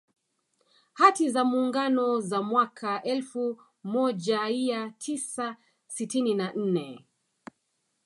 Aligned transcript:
Hati 0.93 1.29
za 1.29 1.43
Muungano 1.43 2.19
za 2.21 2.41
mwaka 2.41 3.03
elfu 3.03 3.61
mojaia 3.83 4.89
Tisa 4.89 5.57
sitini 5.87 6.33
na 6.33 6.53
nne 6.53 7.05